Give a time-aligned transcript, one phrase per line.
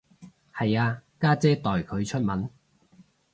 [0.51, 2.49] 係啊，家姐代佢出文